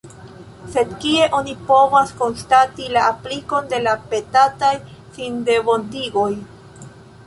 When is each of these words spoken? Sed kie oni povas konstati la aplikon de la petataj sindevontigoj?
Sed 0.75 0.95
kie 1.03 1.27
oni 1.39 1.53
povas 1.67 2.15
konstati 2.23 2.89
la 2.97 3.05
aplikon 3.11 3.71
de 3.75 3.85
la 3.89 3.97
petataj 4.09 4.75
sindevontigoj? 4.91 6.31